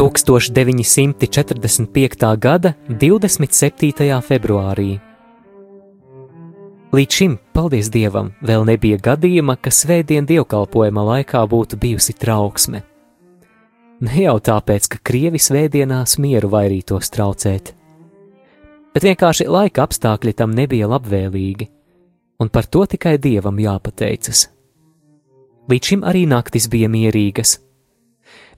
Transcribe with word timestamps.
1945. 0.00 2.36
gada 2.38 2.74
27. 2.88 4.22
februārī. 4.24 5.00
Līdz 6.90 7.14
šim, 7.14 7.38
paldies 7.54 7.86
Dievam, 7.92 8.32
vēl 8.42 8.64
nebija 8.66 8.98
gadījuma, 8.98 9.54
ka 9.60 9.70
svētdien 9.70 10.26
dievkalpojuma 10.26 11.04
laikā 11.06 11.46
būtu 11.46 11.76
bijusi 11.78 12.12
trauksme. 12.18 12.82
Ne 14.00 14.22
jau 14.24 14.40
tāpēc, 14.40 14.88
ka 14.90 14.98
krievi 15.04 15.38
svētdienās 15.38 16.18
mieru 16.18 16.48
vairītos 16.50 17.10
traucēt, 17.14 17.74
bet 18.94 19.02
vienkārši 19.04 19.46
laika 19.46 19.82
apstākļi 19.84 20.32
tam 20.34 20.50
nebija 20.56 20.88
labvēlīgi, 20.90 21.68
un 22.40 22.48
par 22.48 22.66
to 22.66 22.86
tikai 22.88 23.18
Dievam 23.22 23.58
jāpateicas. 23.60 24.59
Līdz 25.70 25.92
šim 25.92 26.06
arī 26.06 26.26
naktis 26.26 26.66
bija 26.70 26.88
mierīgas, 26.90 27.58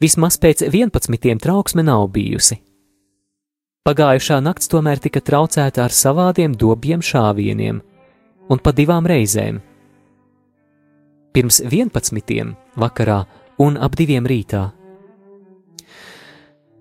Vismaz 0.02 0.34
pēc 0.42 0.64
11. 0.66 1.38
trauksme 1.38 1.82
nav 1.86 2.08
bijusi. 2.10 2.56
Pagājušā 3.86 4.40
nakts 4.42 4.70
tomēr 4.70 4.98
tika 4.98 5.20
traucēta 5.22 5.84
ar 5.84 5.92
savādiem 5.94 6.56
dobiem 6.58 6.98
šāvieniem, 6.98 7.76
un 8.50 8.58
pa 8.58 8.72
divām 8.74 9.06
reizēm. 9.06 9.60
Pirms 11.32 11.60
11. 11.62 12.50
vakarā 12.74 13.20
un 13.62 13.78
ap 13.78 13.94
diviem 13.94 14.26
rītā. 14.26 14.64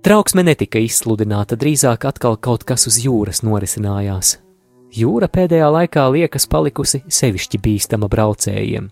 Trauksme 0.01 0.41
netika 0.41 0.81
izsludināta, 0.81 1.53
drīzāk 1.61 2.07
atkal 2.09 2.39
kaut 2.41 2.65
kas 2.65 2.87
uz 2.89 2.97
jūras 3.05 3.43
norisinājās. 3.45 4.39
Jūra 4.97 5.29
pēdējā 5.29 5.69
laikā 5.77 6.07
liekas 6.09 6.49
palikusi 6.49 7.03
sevišķi 7.05 7.61
bīstama 7.61 8.09
braucējiem. 8.09 8.89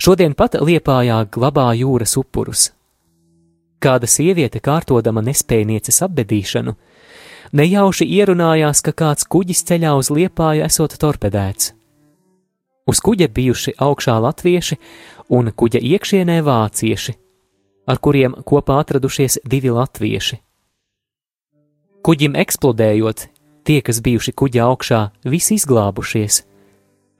Šodien 0.00 0.32
pat 0.32 0.54
Liepājā 0.56 1.26
glabā 1.28 1.70
jūras 1.76 2.16
upurus, 2.16 2.70
Kāda 3.80 4.04
sieviete 4.04 4.60
kārtodama 4.60 5.22
nespējnieces 5.24 6.02
apbedīšanu, 6.04 6.74
nejauši 7.56 8.06
ierunājās, 8.16 8.82
ka 8.84 8.92
kāds 8.92 9.24
kuģis 9.24 9.62
ceļā 9.70 9.94
uz 9.96 10.10
liepāju 10.12 10.66
esot 10.66 10.98
torpedēts. 11.00 11.72
Uz 12.88 13.00
kuģa 13.00 13.30
bijuši 13.32 13.74
augšā 13.80 14.18
latvieši 14.20 14.76
un 15.36 15.48
kuģa 15.52 15.80
iekšienē 15.92 16.36
vācieši, 16.44 17.16
ar 17.88 18.00
kuriem 18.04 18.36
kopā 18.44 18.82
atradušies 18.84 19.40
divi 19.48 19.72
latvieši. 19.72 20.40
Kuģim 22.04 22.36
eksplodējot, 22.40 23.26
tie, 23.64 23.80
kas 23.84 24.00
bijuši 24.04 24.36
kuģa 24.36 24.68
augšā, 24.68 25.00
visi 25.24 25.56
izglābušies, 25.56 26.42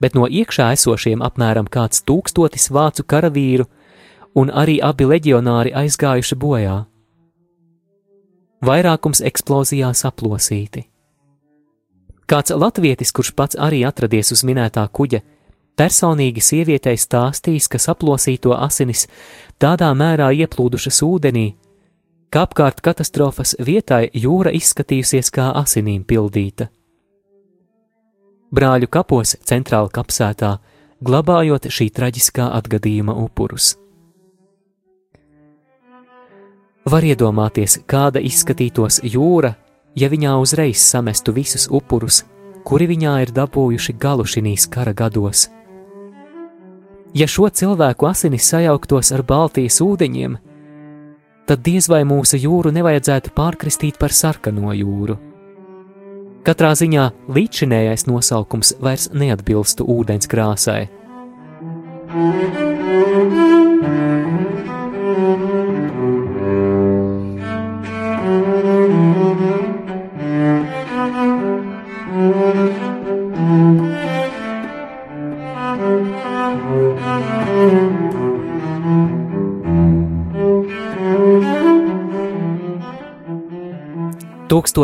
bet 0.01 0.17
no 0.17 0.25
iekšā 0.25 0.71
esošiem 0.75 1.21
apmēram 1.21 1.69
kāds 1.69 2.01
tūkstotis 2.07 2.71
vācu 2.73 3.05
karavīru 3.05 3.67
un 4.35 4.49
arī 4.49 4.79
abi 4.81 5.05
leģionāri 5.05 5.75
aizgājuši 5.83 6.37
bojā. 6.41 6.77
Vairākums 8.65 9.21
eksplozijās 9.25 10.05
aplosīti. 10.05 10.85
Kāds 12.29 12.53
latvietis, 12.55 13.11
kurš 13.11 13.33
pats 13.35 13.57
arī 13.59 13.81
atradies 13.83 14.31
uz 14.31 14.43
minētā 14.47 14.85
kuģa, 14.87 15.19
personīgi 15.75 16.43
sievietei 16.45 16.95
stāstījis, 16.97 17.67
ka 17.67 17.81
aplosīto 17.91 18.53
asinis 18.55 19.07
tādā 19.59 19.89
mērā 19.97 20.29
ieplūdušas 20.43 21.01
ūdenī, 21.03 21.47
ka 22.31 22.45
apkārt 22.47 22.79
katastrofas 22.85 23.57
vietai 23.59 24.07
jūra 24.13 24.53
izskatījusies 24.55 25.33
kā 25.35 25.51
asinīm 25.59 26.05
pildīta. 26.07 26.69
Brāļu 28.51 28.89
kapos 28.91 29.37
centrāla 29.47 29.87
kapsētā, 29.87 30.57
glabājot 30.99 31.69
šī 31.71 31.87
traģiskā 31.95 32.49
atgadījuma 32.57 33.15
upurus. 33.15 33.77
Var 36.91 37.07
iedomāties, 37.07 37.77
kāda 37.87 38.19
izskatītos 38.19 38.99
jūra, 39.07 39.53
ja 39.95 40.11
viņā 40.11 40.35
uzreiz 40.43 40.83
samestu 40.83 41.31
visus 41.31 41.69
upurus, 41.71 42.25
kuri 42.67 42.89
viņā 42.91 43.15
ir 43.23 43.33
dabūjuši 43.39 43.95
galu 43.95 44.27
šīs 44.27 44.67
kara 44.67 44.91
gados. 44.91 45.47
Ja 47.15 47.31
šo 47.31 47.47
cilvēku 47.47 48.11
asinis 48.11 48.51
sajauktos 48.51 49.15
ar 49.15 49.23
Baltijas 49.23 49.79
ūdeņiem, 49.79 50.37
tad 51.47 51.63
diez 51.63 51.87
vai 51.87 52.03
mūsu 52.03 52.35
jūru 52.35 52.75
nevajadzētu 52.75 53.31
pārkristīt 53.31 53.95
par 53.99 54.11
sarkano 54.11 54.75
jūru. 54.75 55.30
Katrā 56.41 56.71
ziņā 56.73 57.05
līdzinējais 57.29 58.07
nosaukums 58.09 58.73
vairs 58.81 59.11
neatbilstu 59.13 59.85
ūdens 59.85 60.29
krāsai. 60.31 60.87
Tūkstoš 62.11 63.60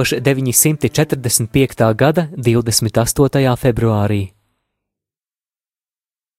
945. 0.04 1.94
gada 1.96 2.30
28. 2.38 3.56
februārī. 3.58 4.32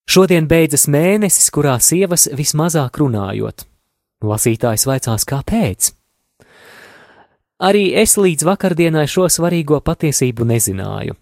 Šodien 0.09 0.47
beidzas 0.49 0.87
mēnesis, 0.89 1.51
kurā 1.53 1.75
sievas 1.77 2.27
vismazāk 2.33 2.97
runājot. 2.97 3.67
Lasītājs 4.25 4.87
vaicās, 4.89 5.25
kāpēc? 5.29 5.91
Arī 7.59 7.89
es 7.99 8.15
līdz 8.17 8.45
vakardienai 8.47 9.05
šo 9.07 9.27
svarīgo 9.29 9.81
patiesību 9.85 10.47
nezināju. 10.49 11.13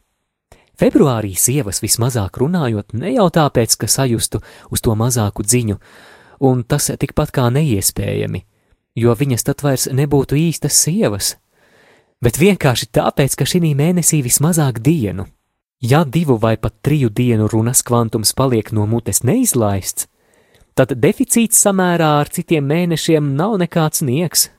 Februārī 0.77 1.33
sievas 1.33 1.81
vismazāk 1.81 2.37
runājot 2.37 2.93
ne 2.93 3.15
jau 3.15 3.25
tāpēc, 3.33 3.73
ka 3.81 3.89
sajustu 3.89 4.43
uz 4.69 4.83
to 4.85 4.93
mazāku 4.93 5.41
dziņu, 5.43 5.79
un 6.45 6.61
tas 6.63 6.91
tikpat 6.93 7.33
kā 7.33 7.49
neiespējami, 7.49 8.43
jo 9.01 9.15
viņas 9.17 9.47
tad 9.49 9.65
vairs 9.65 9.87
nebūtu 9.89 10.37
īstas 10.37 10.77
sievas, 10.85 11.33
bet 12.23 12.39
vienkārši 12.39 12.89
tāpēc, 12.93 13.35
ka 13.37 13.45
šī 13.45 13.73
mēnesī 13.75 14.21
vismazāk 14.25 14.81
dienu. 14.83 15.27
Ja 15.81 16.03
divu 16.03 16.37
vai 16.41 16.57
pat 16.57 16.81
triju 16.81 17.09
dienu 17.09 17.47
runas 17.47 17.83
kvantums 17.85 18.33
paliek 18.33 18.71
no 18.73 18.87
mutes 18.89 19.21
neizlaists, 19.21 20.07
tad 20.73 20.93
deficīts 20.97 21.61
samērā 21.61 22.15
ar 22.21 22.29
citiem 22.33 22.65
mēnešiem 22.65 23.35
nav 23.37 23.57
nekāds 23.61 24.01
nieks. 24.01 24.49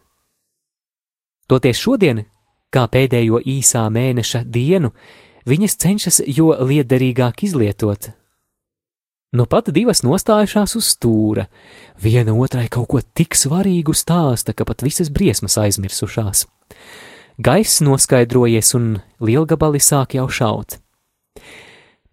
Toties 1.48 1.80
šodien, 1.80 2.26
kā 2.70 2.86
pēdējo 2.86 3.40
īsā 3.42 3.82
mēneša 3.90 4.44
dienu, 4.46 4.92
viņas 5.48 5.76
cenšas 5.82 6.22
jo 6.26 6.52
liederīgāk 6.54 7.42
izlietot. 7.48 8.12
Nu 9.32 9.44
pat 9.44 9.68
divas 9.74 10.00
nostājušās 10.06 10.76
uz 10.78 10.86
stūra, 10.94 11.48
viena 12.00 12.32
otrai 12.32 12.68
kaut 12.72 12.88
ko 12.88 13.00
tik 13.02 13.36
svarīgu 13.36 13.92
stāsta, 13.92 14.54
ka 14.56 14.64
pat 14.64 14.86
visas 14.86 15.10
briesmas 15.12 15.58
aizmirsušās. 15.60 16.46
Gaiss 17.38 17.80
noskaidrojies 17.86 18.74
un 18.74 18.98
lielgabali 19.22 19.78
sāk 19.78 20.18
jau 20.18 20.26
šaut. 20.28 20.78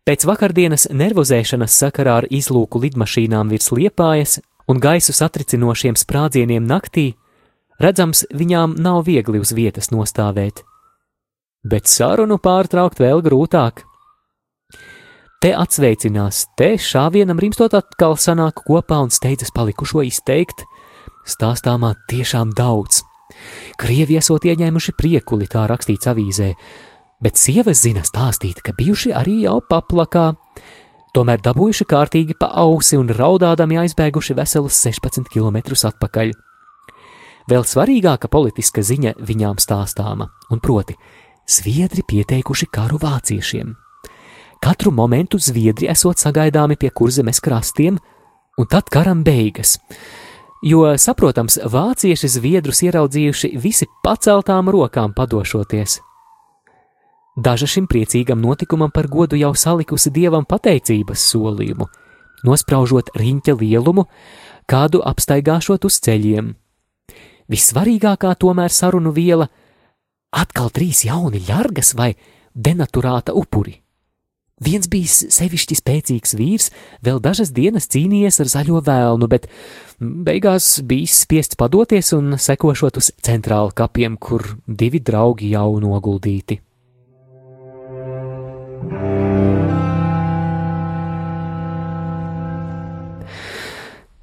Pēc 0.06 0.26
vakardienas 0.30 0.86
nervozēšanas 0.94 1.78
sakarā 1.82 2.20
ar 2.22 2.28
izlūku 2.30 2.82
lidmašīnām 2.84 3.50
virs 3.50 3.72
liepājas 3.74 4.40
un 4.70 4.82
gaisu 4.82 5.16
satricinošiem 5.18 5.98
sprādzieniem 5.98 6.66
naktī 6.70 7.16
Redzams, 7.82 8.24
viņām 8.32 8.78
nav 8.80 9.04
viegli 9.04 9.42
uz 9.44 9.52
vietas 9.52 9.90
nostāvēt, 9.92 10.62
bet 11.68 11.92
sarunu 11.92 12.38
pārtraukt 12.40 13.02
vēl 13.04 13.24
grūtāk. 13.26 13.84
te 15.42 15.52
atsveicinās, 15.54 16.46
te 16.58 16.78
šāvienam 16.80 17.38
rimstot 17.38 17.74
atkal 17.74 18.16
sanāk 18.18 18.64
kopā 18.66 19.02
un 19.04 19.12
steidzas 19.12 19.52
palikušo 19.52 20.02
izteikt, 20.08 20.64
stāstāmā 21.28 21.94
tiešām 22.10 22.56
daudz. 22.56 23.04
Krievi 23.82 24.20
esot 24.20 24.46
ieņēmuši 24.46 24.96
priekuli, 24.98 25.48
tā 25.50 25.66
rakstīts 25.70 26.10
avīzē, 26.12 26.52
bet 27.24 27.40
sievas 27.40 27.82
zina 27.84 28.06
stāstīt, 28.06 28.62
ka 28.64 28.76
bijuši 28.78 29.14
arī 29.18 29.42
jau 29.46 29.60
paplakā, 29.66 30.32
tomēr 31.16 31.42
dabūjuši 31.44 31.88
kārtīgi 31.90 32.38
pa 32.40 32.52
ausi 32.62 33.00
un 33.00 33.10
raudādami 33.10 33.80
aizbēguši 33.86 34.38
veselus 34.38 34.80
16 34.86 35.32
km 35.34 35.62
atpakaļ. 35.92 36.34
Vēl 37.46 37.66
svarīgāka 37.68 38.30
politiska 38.32 38.82
ziņa 38.82 39.20
viņām 39.22 39.62
stāstāma, 39.62 40.32
un 40.50 40.62
proti, 40.62 40.98
Zviedri 41.46 42.02
pieteikuši 42.02 42.66
karu 42.74 42.98
vāciešiem. 42.98 43.76
Katru 44.66 44.90
momentu 44.90 45.38
Zviedri 45.38 45.86
esot 45.92 46.18
sagaidāmi 46.18 46.74
pie 46.82 46.90
kurzemes 46.90 47.38
krastiem, 47.38 48.00
un 48.58 48.70
tad 48.72 48.90
karam 48.90 49.22
beigas. 49.22 49.76
Jo, 50.66 50.96
saprotams, 50.98 51.60
vācieši 51.62 52.26
Zviedrus 52.26 52.80
ieraudzījuši 52.88 53.52
visi 53.62 53.86
paceltām 54.02 54.72
rokām 54.74 55.12
padošoties. 55.14 56.00
Daža 57.38 57.68
šim 57.70 57.86
priecīgam 57.86 58.42
notikumam 58.42 58.90
par 58.90 59.06
godu 59.06 59.38
jau 59.38 59.52
salikusi 59.54 60.10
dievam 60.10 60.48
pateicības 60.50 61.22
solījumu, 61.30 61.86
nospraužot 62.50 63.14
riņķa 63.14 63.56
lielumu, 63.60 64.08
kādu 64.66 65.04
apstaigāšot 65.06 65.86
uz 65.86 66.00
ceļiem. 66.02 66.56
Vissvarīgākā 67.46 68.34
tomēr 68.34 68.74
sarunu 68.74 69.14
viela- 69.14 69.52
atkal 70.42 70.74
trīs 70.74 71.06
jauni 71.06 71.46
ļargas 71.46 71.94
vai 71.94 72.16
denaturāta 72.58 73.38
upuri. 73.38 73.85
Viens 74.64 74.88
bija 74.88 75.04
sevišķi 75.12 75.76
spēcīgs 75.76 76.32
vīrs, 76.40 76.70
vēl 77.04 77.18
dažas 77.20 77.50
dienas 77.52 77.90
cīnījies 77.92 78.40
ar 78.40 78.48
zaļo 78.54 78.80
vēlnu, 78.88 79.28
bet 79.28 79.50
beigās 80.00 80.78
bija 80.80 81.12
spiests 81.12 81.60
padoties 81.60 82.14
un 82.16 82.38
sekošot 82.40 82.96
uz 83.02 83.10
centrālu 83.20 83.74
kapiem, 83.76 84.16
kur 84.16 84.46
divi 84.64 85.02
draugi 85.04 85.50
jau 85.52 85.76
noguldīti. 85.84 86.62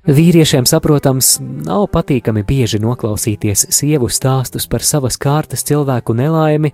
Vīriešiem, 0.09 0.65
saprotams, 0.65 1.37
nav 1.45 1.91
patīkami 1.93 2.41
bieži 2.49 2.81
noklausīties 2.81 3.69
sievu 3.69 4.09
stāstus 4.09 4.65
par 4.65 4.81
savas 4.81 5.21
kārtas 5.21 5.69
cilvēku 5.69 6.17
nelaimi, 6.17 6.73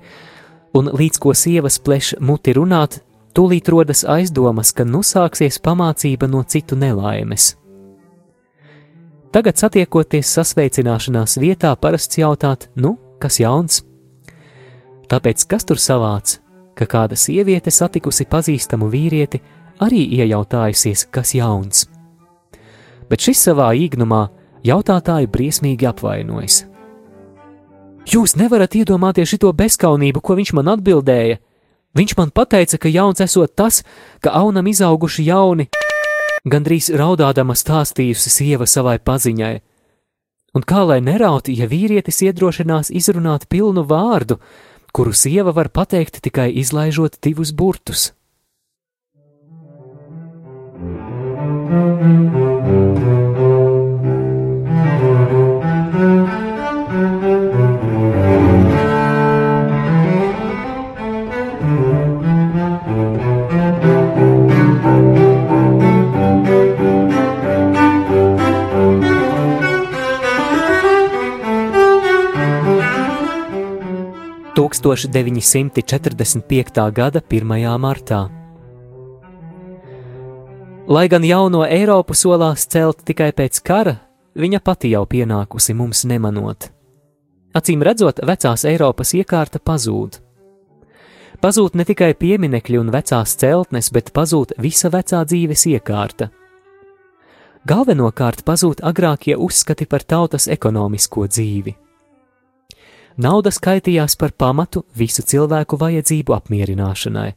un 0.78 0.94
līdz 0.94 1.19
ko 1.26 1.34
sievas 1.34 1.82
pleš 1.82 2.14
muti 2.22 2.55
runāt, 2.55 3.00
tūlīt 3.38 3.70
rodas 3.70 4.02
aizdomas, 4.02 4.73
ka 4.75 4.82
nu 4.85 5.05
sāksies 5.06 5.61
pamācība 5.62 6.26
no 6.26 6.43
citu 6.43 6.76
nelaimes. 6.76 7.52
Tagad, 9.31 9.61
satiekoties 9.61 10.32
sasveicināšanās 10.35 11.37
vietā, 11.38 11.70
parasts 11.76 12.19
jautāt, 12.19 12.67
nu, 12.75 12.96
kas 13.23 13.38
jauns? 13.38 13.85
Tāpēc 15.08 15.44
kas 15.46 15.69
tur 15.69 15.79
savāds, 15.79 16.40
ka 16.75 16.88
kāda 16.88 17.17
sieviete 17.17 17.70
satikusi 17.70 18.26
pazīstamu 18.26 18.90
vīrieti, 18.90 19.41
arī 19.84 20.02
iejautājusies, 20.19 21.06
kas 21.12 21.37
jauns? 21.38 21.87
bet 23.08 23.25
šis 23.25 23.43
savā 23.49 23.70
īgnumā 23.76 24.29
jautātāju 24.67 25.31
briesmīgi 25.32 25.88
apvainojas. 25.88 26.62
Jūs 28.08 28.37
nevarat 28.41 28.76
iedomāties 28.79 29.34
šo 29.34 29.52
bezskaunību, 29.52 30.23
ko 30.25 30.37
viņš 30.38 30.55
man 30.56 30.73
atbildēja. 30.76 31.41
Viņš 31.98 32.14
man 32.14 32.30
teica, 32.30 32.78
ka 32.78 32.88
jauns 32.88 33.20
esot 33.20 33.56
tas, 33.58 33.82
ka 34.22 34.30
aunam 34.38 34.68
izauguši 34.70 35.24
jauni, 35.26 35.66
gandrīz 36.46 36.92
raudādama 36.94 37.56
stāstījusi 37.58 38.30
sieva 38.30 38.68
savai 38.70 39.00
paziņai. 39.02 39.56
Un 40.54 40.62
kā 40.62 40.84
lai 40.86 41.00
nerauti, 41.02 41.56
ja 41.58 41.66
vīrietis 41.66 42.22
iedrošinās 42.22 42.92
izrunāt 42.94 43.48
pilnu 43.50 43.82
vārdu, 43.82 44.38
kuru 44.94 45.10
sieva 45.12 45.50
var 45.52 45.72
pateikt 45.74 46.22
tikai 46.22 46.52
izlaižot 46.62 47.18
divus 47.20 47.50
burtus? 47.50 48.12
1945. 75.06 76.90
gada 76.92 77.20
1. 77.20 77.78
martā. 77.78 78.28
Lai 80.88 81.08
gan 81.08 81.24
jauno 81.24 81.64
Eiropu 81.64 82.14
solās 82.14 82.66
celt 82.66 83.04
tikai 83.04 83.32
pēc 83.36 83.60
kara, 83.62 83.94
viņa 84.34 84.60
pati 84.64 84.90
jau 84.90 85.04
pienākusi 85.06 85.74
mums 85.76 86.04
nemanot. 86.08 86.70
Acīm 87.54 87.82
redzot, 87.84 88.18
vecās 88.24 88.64
Eiropas 88.64 89.14
iekārta 89.14 89.58
pazūd. 89.60 90.18
Pazūd 91.38 91.76
ne 91.78 91.84
tikai 91.86 92.14
pieminekļi 92.18 92.80
un 92.80 92.90
vecās 92.90 93.36
celtnes, 93.38 93.92
bet 93.94 94.10
pazūd 94.16 94.56
visa 94.58 94.90
vecā 94.90 95.22
dzīves 95.28 95.66
iekārta. 95.70 96.32
Galvenokārt 97.68 98.42
pazūd 98.48 98.80
agrākie 98.82 99.36
uzskati 99.36 99.86
par 99.86 100.02
tautas 100.02 100.48
ekonomisko 100.48 101.26
dzīvi. 101.28 101.76
Nauda 103.19 103.50
skaitījās 103.50 104.15
par 104.15 104.31
pamatu 104.31 104.85
visu 104.94 105.25
cilvēku 105.26 105.75
vajadzību 105.81 106.35
apmierināšanai. 106.37 107.32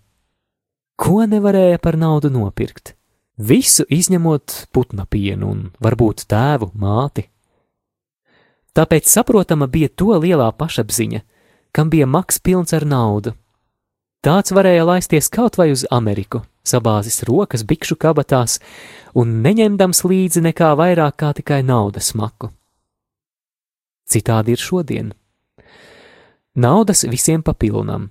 Ko 1.01 1.24
nevarēja 1.25 1.80
par 1.81 1.95
naudu 1.98 2.30
nopirkt? 2.30 2.94
Visu 3.42 3.88
izņemot 3.89 4.68
putna 4.69 5.07
pienu 5.10 5.48
un 5.50 5.63
varbūt 5.81 6.28
tēvu, 6.30 6.69
māti. 6.78 7.24
Tāpēc 8.78 9.10
saprotama 9.10 9.66
bija 9.66 9.89
to 9.89 10.13
lielā 10.22 10.51
pašapziņa, 10.54 11.22
kam 11.74 11.89
bija 11.89 12.06
maks 12.06 12.38
pilns 12.39 12.75
ar 12.78 12.86
naudu. 12.86 13.33
Tāds 14.22 14.54
varēja 14.54 14.86
laisties 14.86 15.31
kaut 15.33 15.57
vai 15.57 15.72
uz 15.74 15.81
Ameriku, 15.89 16.44
sabāzis 16.62 17.23
rokas 17.26 17.66
bikšu 17.66 17.97
kabatās 17.97 18.59
un 19.18 19.40
neņemdams 19.42 20.04
līdzi 20.06 20.45
nekā 20.45 20.76
vairāk 20.78 21.18
kā 21.18 21.31
tikai 21.42 21.64
naudas 21.66 22.14
maku. 22.14 22.52
Citādi 24.06 24.54
ir 24.54 24.61
šodien. 24.61 25.09
Naudas 26.56 27.06
visiem 27.07 27.44
papilnam. 27.44 28.09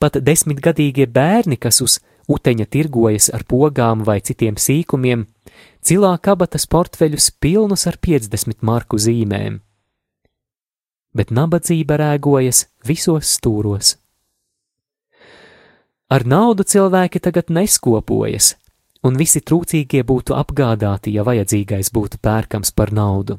Pat 0.00 0.16
desmitgadīgie 0.24 1.06
bērni, 1.08 1.56
kas 1.60 1.80
uz 1.84 1.98
uteņa 2.30 2.66
tirgojas 2.70 3.30
ar 3.34 3.44
pogām 3.48 4.04
vai 4.06 4.20
citiem 4.20 4.56
sīkumiem, 4.60 5.26
cilā 5.84 6.12
kabatas 6.22 6.66
portfeļus 6.70 7.30
pilnus 7.40 7.86
ar 7.90 7.98
50 8.00 8.62
marku 8.62 9.00
zīmēm. 9.00 9.60
Bet 11.16 11.32
nabadzība 11.34 11.98
rēgojas 11.98 12.66
visos 12.86 13.34
stūros. 13.36 13.96
Ar 16.10 16.26
naudu 16.26 16.66
cilvēki 16.66 17.20
tagad 17.22 17.50
neskopojas, 17.54 18.54
un 19.06 19.18
visi 19.18 19.42
trūcīgie 19.42 20.02
būtu 20.06 20.34
apgādāti, 20.38 21.14
ja 21.14 21.24
vajadzīgais 21.26 21.92
būtu 21.94 22.18
pērkams 22.22 22.74
par 22.74 22.92
naudu. 22.94 23.38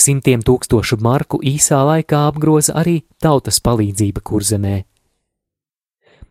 Simtiem 0.00 0.40
tūkstošu 0.40 0.96
marku 1.04 1.42
īsā 1.44 1.82
laikā 1.84 2.22
apgroza 2.30 2.72
arī 2.80 3.02
tautas 3.20 3.60
palīdzība 3.60 4.22
kurzemē. 4.24 4.76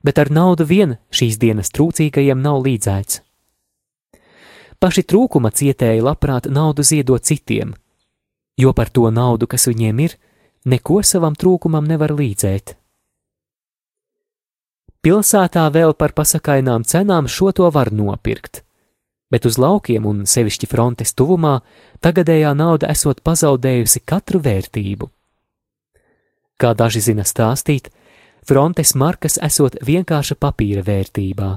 Bet 0.01 0.21
ar 0.21 0.31
naudu 0.33 0.65
vien 0.65 0.95
šīs 1.13 1.37
dienas 1.37 1.69
trūcīgajiem 1.75 2.39
nav 2.41 2.63
līdzēts. 2.65 3.19
Paši 4.79 5.03
trūkuma 5.03 5.51
cietēji 5.51 6.01
labprāt 6.01 6.47
naudu 6.49 6.85
ziedot 6.87 7.21
citiem, 7.27 7.75
jo 8.57 8.71
par 8.73 8.89
to 8.89 9.09
naudu, 9.11 9.45
kas 9.45 9.67
viņiem 9.67 9.99
ir, 10.07 10.15
neko 10.65 11.01
savam 11.03 11.35
trūkumam 11.35 11.85
nevar 11.85 12.15
līdzēt. 12.15 12.77
Pilsētā 15.03 15.67
vēl 15.71 15.93
par 15.99 16.15
pasakainām 16.15 16.87
cenām 16.87 17.27
šo 17.27 17.51
to 17.55 17.69
var 17.71 17.91
nopirkt, 17.95 18.63
bet 19.31 19.45
uz 19.45 19.57
laukiem 19.61 20.05
un 20.09 20.25
sevišķi 20.25 20.69
frontes 20.69 21.13
tuvumā 21.13 21.59
tagadējā 22.03 22.53
nauda 22.57 22.89
esot 22.89 23.21
pazaudējusi 23.25 24.03
katru 24.05 24.41
vērtību. 24.43 25.09
Kā 26.59 26.73
daži 26.75 26.99
zina 26.99 27.23
stāstīt, 27.23 27.87
frontes 28.43 28.95
markas 28.95 29.37
esot 29.41 29.77
vienkārša 29.85 30.35
papīra 30.35 30.83
vērtībā. 30.83 31.51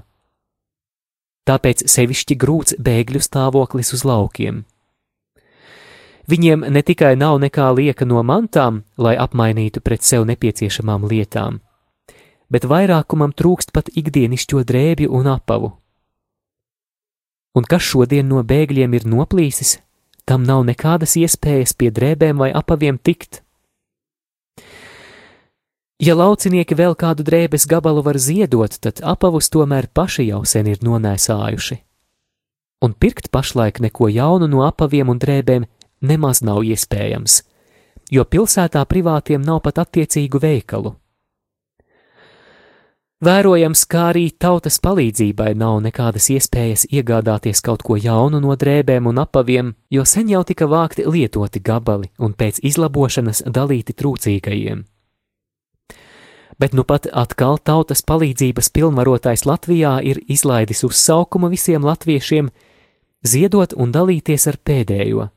Tāpēc 1.48 1.88
sevišķi 1.90 2.36
grūts 2.38 2.76
bēgļu 2.78 3.22
stāvoklis 3.24 3.90
uz 3.96 4.04
laukiem. 4.06 4.62
Viņiem 6.30 6.62
ne 6.70 6.82
tikai 6.86 7.16
nav 7.18 7.40
nekā 7.42 7.66
lieka 7.74 8.06
no 8.06 8.22
mantām, 8.22 8.84
lai 8.96 9.16
apmainītu 9.18 9.82
pret 9.82 10.06
sev 10.06 10.22
nepieciešamām 10.28 11.08
lietām, 11.10 11.58
bet 12.46 12.68
vairākumam 12.70 13.34
trūkst 13.34 13.74
pat 13.74 13.90
ikdienišķo 13.90 14.62
drēbju 14.68 15.10
un 15.10 15.32
apavu. 15.34 15.72
Un 17.52 17.66
kas 17.68 17.84
šodien 17.84 18.28
no 18.30 18.40
bēgļiem 18.40 18.94
ir 18.96 19.04
noplīsis, 19.04 19.76
tam 20.24 20.46
nav 20.48 20.64
nekādas 20.64 21.18
iespējas 21.20 21.74
pie 21.76 21.90
drēbēm 21.92 22.38
vai 22.40 22.48
apaviem 22.56 22.96
tikt. 22.96 23.42
Ja 26.02 26.16
laucinieki 26.18 26.74
vēl 26.74 26.96
kādu 26.98 27.22
drēbes 27.22 27.68
gabalu 27.70 28.02
var 28.02 28.18
ziedot, 28.18 28.74
tad 28.80 29.02
apavus 29.06 29.52
tomēr 29.52 29.86
paši 29.94 30.26
jau 30.30 30.40
sen 30.48 30.66
ir 30.72 30.80
nonēsājuši. 30.82 31.76
Un 32.82 32.96
pirkt 32.98 33.28
pašlaik 33.30 33.78
neko 33.84 34.08
jaunu 34.10 34.48
no 34.50 34.64
apaviem 34.66 35.12
un 35.12 35.20
drēbēm 35.22 35.68
nemaz 36.02 36.40
nav 36.42 36.64
iespējams, 36.66 37.42
jo 38.10 38.24
pilsētā 38.26 38.82
privātiem 38.88 39.44
nav 39.44 39.60
pat 39.62 39.78
attiecīgu 39.84 40.40
veikalu. 40.42 40.96
Vērojams, 43.22 43.84
kā 43.86 44.08
arī 44.10 44.24
tautas 44.34 44.80
palīdzībai 44.82 45.52
nav 45.54 45.76
nekādas 45.84 46.24
iespējas 46.34 46.88
iegādāties 46.90 47.60
kaut 47.62 47.84
ko 47.86 47.94
jaunu 47.94 48.40
no 48.42 48.56
drēbēm 48.58 49.06
un 49.06 49.20
apaviem, 49.22 49.68
jo 49.94 50.02
sen 50.02 50.32
jau 50.32 50.40
tika 50.42 50.66
vākti 50.66 51.04
lietoti 51.06 51.62
gabali 51.62 52.10
un 52.18 52.34
pēc 52.34 52.58
izlabošanas 52.66 53.44
dalīti 53.46 53.94
trūcīgajiem. 53.94 54.82
Bet 56.58 56.74
nu 56.74 56.82
pat 56.82 57.06
atkal 57.12 57.62
tautas 57.62 58.02
palīdzības 58.02 58.72
pilnvarotais 58.74 59.46
Latvijā 59.46 60.00
ir 60.02 60.18
izlaidis 60.26 60.82
uzsaukumu 60.82 61.52
visiem 61.54 61.86
latviešiem 61.86 62.50
ziedot 63.22 63.78
un 63.78 63.94
dalīties 63.94 64.50
ar 64.50 64.58
pēdējo. 64.58 65.30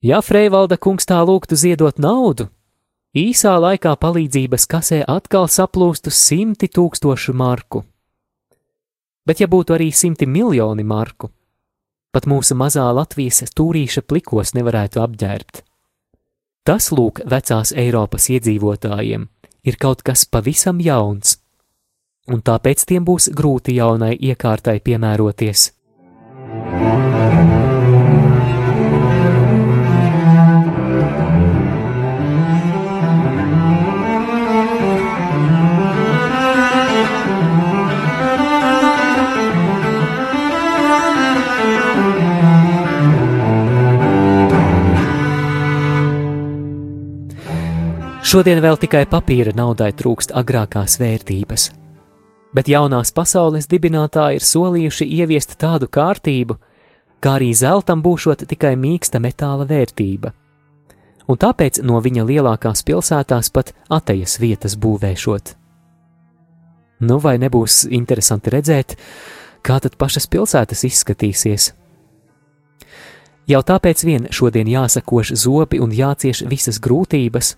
Ja 0.00 0.24
Freivalda 0.24 0.80
kungs 0.80 1.04
tā 1.04 1.20
lūgtu 1.20 1.56
ziedot 1.60 2.00
naudu, 2.00 2.48
īsā 3.16 3.54
laikā 3.56 3.94
palīdzības 3.96 4.66
kasē 4.68 5.00
atkal 5.08 5.48
saplūstu 5.48 6.12
simti 6.12 6.68
tūkstošu 6.68 7.32
marku. 7.32 7.84
Bet 9.26 9.40
ja 9.40 9.48
būtu 9.50 9.74
arī 9.74 9.88
simti 9.90 10.28
miljoni 10.28 10.84
marku, 10.84 11.30
pat 12.12 12.28
mūsu 12.28 12.54
mazā 12.58 12.84
Latvijas 12.94 13.42
stūrīša 13.48 14.04
plikos 14.06 14.52
nevarētu 14.54 15.02
apģērbt. 15.02 15.62
Tas, 16.66 16.90
lūk, 16.90 17.22
vecās 17.30 17.72
Eiropas 17.72 18.28
iedzīvotājiem 18.34 19.26
ir 19.66 19.80
kaut 19.82 20.02
kas 20.06 20.26
pavisam 20.26 20.80
jauns, 20.82 21.38
un 22.30 22.42
tāpēc 22.42 22.86
tiem 22.90 23.06
būs 23.06 23.30
grūti 23.34 23.78
jaunai 23.78 24.14
iekārtai 24.18 24.80
piemēroties. 24.82 25.70
Šodien 48.26 48.58
vēl 48.58 48.74
tikai 48.82 49.04
papīra 49.06 49.52
naudai 49.54 49.92
trūkst 49.94 50.32
agrākās 50.34 50.96
vērtības, 50.98 51.64
bet 52.58 52.66
jaunās 52.66 53.12
pasaules 53.14 53.68
dibinātāji 53.70 54.40
ir 54.40 54.42
solījuši 54.42 55.04
ieviest 55.20 55.52
tādu 55.60 55.86
kārtību, 55.86 56.56
kā 57.22 57.36
arī 57.38 57.52
zeltam 57.54 58.00
būšot 58.02 58.40
tikai 58.50 58.72
mīksta 58.82 59.20
metāla 59.22 59.62
vērtība. 59.70 60.32
Un 61.30 61.38
tāpēc 61.38 61.78
no 61.86 62.00
viņa 62.02 62.24
lielākās 62.26 62.82
pilsētās 62.88 63.52
pat 63.54 63.70
atejas 63.94 64.40
vietas 64.42 64.74
būvēšot. 64.74 65.52
Nu, 67.06 67.20
vai 67.22 67.36
nebūs 67.38 67.84
interesanti 67.94 68.50
redzēt, 68.50 68.96
kā 69.62 69.76
tad 69.84 69.94
pašas 70.02 70.26
pilsētas 70.26 70.82
izskatīsies? 70.90 71.68
Jau 73.46 73.62
tāpēc 73.62 74.02
vien 74.02 74.26
šodien 74.34 74.66
jāsakoš 74.66 75.30
zobi 75.38 75.78
un 75.78 75.94
jācieš 75.94 76.42
visas 76.50 76.82
grūtības, 76.82 77.52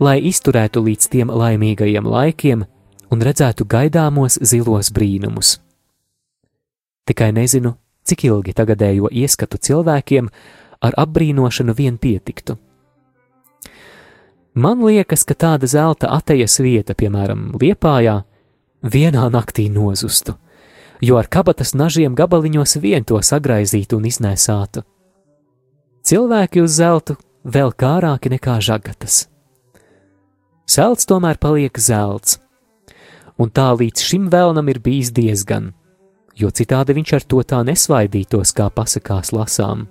lai 0.00 0.20
izturētu 0.28 0.82
līdz 0.86 1.08
tiem 1.12 1.30
laimīgajiem 1.30 2.06
laikiem 2.08 2.64
un 3.12 3.22
redzētu 3.22 3.66
gaidāmos 3.68 4.38
zilos 4.40 4.90
brīnumus. 4.94 5.58
Tikai 7.06 7.32
nezinu, 7.34 7.74
cik 8.06 8.24
ilgi 8.24 8.54
tagadējo 8.56 9.10
ieskatu 9.10 9.58
cilvēkiem 9.58 10.28
ar 10.82 10.94
apbrīnošanu 10.98 11.74
vien 11.76 11.98
pietiktu. 11.98 12.56
Man 14.54 14.84
liekas, 14.84 15.24
ka 15.24 15.34
tāda 15.34 15.66
zelta 15.66 16.10
atejas 16.12 16.58
vieta, 16.60 16.94
piemēram, 16.94 17.54
Liepājā, 17.56 18.18
vienā 18.84 19.28
naktī 19.32 19.70
nozustu, 19.72 20.36
jo 21.00 21.16
ar 21.16 21.28
kabatas 21.32 21.72
nažiem 21.74 22.14
gabaliņos 22.14 22.76
vien 22.82 23.04
to 23.04 23.20
sagraizītu 23.22 23.96
un 23.96 24.08
iznēsātu. 24.10 24.84
Cilvēki 26.02 26.62
uz 26.62 26.76
zeltu 26.76 27.16
vēl 27.44 27.72
kārāki 27.72 28.32
nekā 28.34 28.58
žagatas. 28.60 29.31
Zelts 30.66 31.06
tomēr 31.10 31.38
paliek 31.42 31.78
zelts, 31.78 32.38
un 33.36 33.50
tā 33.50 33.72
līdz 33.74 34.04
šim 34.06 34.28
vēlnam 34.30 34.68
ir 34.70 34.78
bijis 34.82 35.10
diezgan, 35.14 35.72
jo 36.38 36.50
citādi 36.54 36.94
viņš 36.94 37.12
ar 37.18 37.26
to 37.26 37.42
tā 37.42 37.62
nesvaidītos, 37.66 38.54
kā 38.54 38.70
pasakās 38.70 39.34
lasām. 39.34 39.88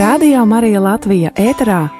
Radio 0.00 0.44
Marija 0.46 0.80
Latvija 0.80 1.32
ēterā 1.34 1.99